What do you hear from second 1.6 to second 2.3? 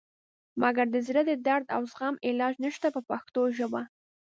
او زخم